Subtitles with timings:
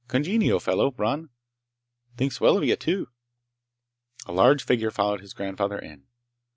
[0.07, 1.29] Congenial fellow, Bron.
[2.17, 3.09] Thinks well of you, too!"
[4.25, 6.07] A large figure followed his grandfather in.